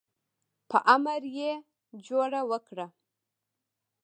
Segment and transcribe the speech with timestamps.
[0.69, 1.51] په امر یې
[2.05, 2.87] جوړه وکړه.